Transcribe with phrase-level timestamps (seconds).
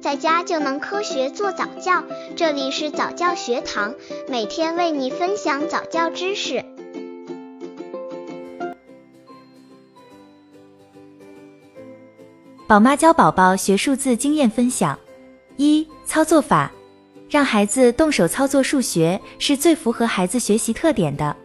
[0.00, 2.02] 在家就能科学做早教。
[2.34, 3.94] 这里是早教学堂，
[4.28, 6.64] 每天为你分享早教知识。
[12.66, 14.98] 宝妈教宝宝学数字经验分享：
[15.58, 16.72] 一、操作法，
[17.28, 21.36] 让孩子动手操作数学是最符合孩子学习特点的。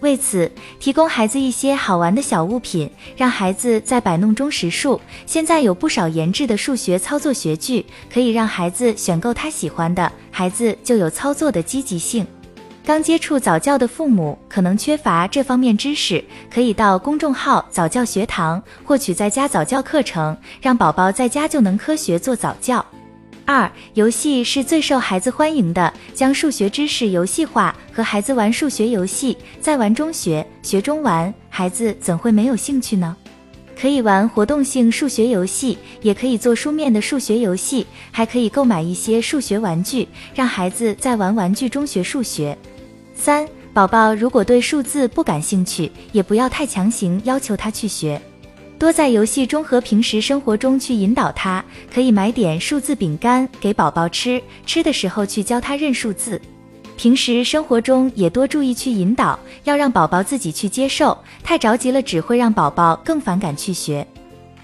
[0.00, 5.00] 为此，提供孩子一些好玩的小物品，让孩子在摆弄中识数。
[5.24, 12.26] 现在有不少研制的数学操作学具，可以让孩子选购他喜欢的，孩子就有操作的积极性。
[12.84, 22.84] 刚接触早教的父母可能缺乏这方面知识，可以到公众号早教学堂获取在家早教课程，让宝宝在家就能科学做早教。
[23.46, 33.16] 二、游戏是最受孩子欢迎的，将数学知识游戏化，和孩子玩数学游戏，在玩中学，学中玩，孩子怎会没有兴趣呢？
[33.80, 42.58] 可以玩活动性数学游戏，也可以做书面的数学游戏，还可以购买一些数学玩具，让孩子在玩玩具中学数学。
[43.14, 48.20] 三、宝宝如果对数字不感兴趣，也不要太强行要求他去学。
[48.78, 56.40] 多在游戏中和平时生活中去引导他，可以买点数字饼干给宝宝吃，吃的时候去教他认数字。
[56.96, 64.06] 平时生活中也多注意去引导，要让宝宝自己去接受，太着急了只会让宝宝更反感去学。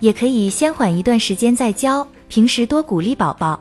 [0.01, 3.59] 也可以先缓一段时间再教，平时多鼓励宝宝。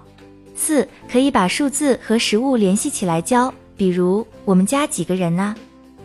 [0.55, 5.55] 四，可以把数字和食物联系起来教，比如我们家几个人呢？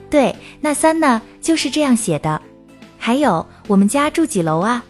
[0.09, 2.41] 对，那三呢就是这样写的。
[3.07, 4.85] 还有，我们家住几楼啊？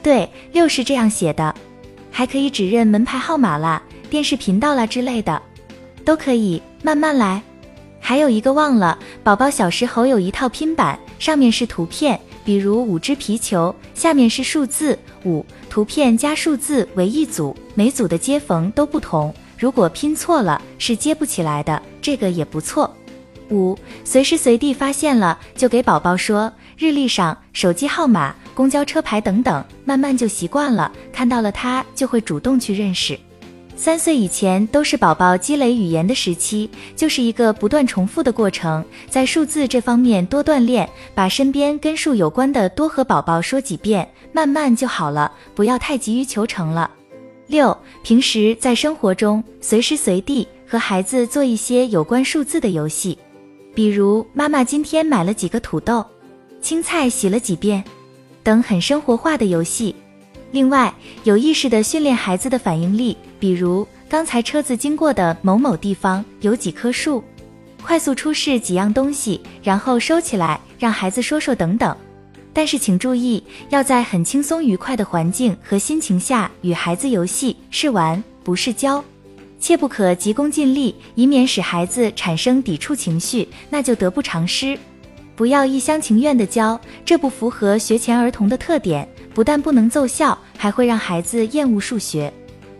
[0.00, 1.52] 对，六是这样写的。
[2.12, 5.42] 还可以指认门牌号码啦、电视频道啦之类的，
[6.04, 7.42] 都可以慢慢来。
[7.98, 22.88] 还有一个忘了，宝宝小时候有一套拼板，上面是图片，比如五只皮球，下面是数字五，图片加数字为一组，每组的接缝都不同，如果拼错了是接不起来的，这个也不错。
[23.50, 26.52] 五，随时随地发现了就给宝宝说。
[26.78, 30.92] 日历上、手机号码、公交车牌等等，慢慢就习惯了。
[31.10, 33.18] 看到了它，就会主动去认识。
[33.74, 38.84] 三岁以前都是宝宝积累语言的时期，就是一个不断重复的过程。
[39.08, 45.32] 在数字这方面多锻炼，把身边跟数有关的多和宝宝说几遍，慢慢就好了。
[45.54, 46.90] 不要太急于求成了。
[47.46, 53.18] 六，平时在生活中随时随地和孩子做一些有关数字的游戏，
[53.76, 56.02] 比如妈妈今天买了几个土豆。
[56.62, 57.84] 青菜洗了几遍，
[58.42, 59.94] 等很生活化的游戏。
[60.50, 60.92] 另外，
[61.24, 67.22] 有意识的训练孩子的反应力，比如刚才车子经过的某某地方有几棵树，
[67.82, 71.94] 快速出示几样东西，然后收起来，让孩子说说等等。
[72.54, 79.04] 但是请注意，要在很轻松愉快的环境和心情下与孩子游戏，是玩不是教，
[79.58, 84.78] 切不可急功近利，以免使孩子产生抵触情绪，那就得不偿失。
[85.34, 92.32] 不要一厢情愿的教，这不符合学前儿童的特点，不但不能奏效，还会让孩子厌恶数学。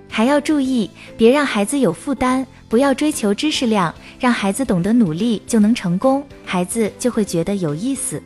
[0.08, 8.22] 还要注意，别让孩子有负担，不要追求知识量，让孩子懂得努力就能成功，孩子就会觉得有意思。